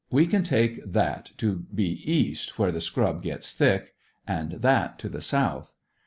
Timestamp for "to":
1.37-1.67, 4.97-5.11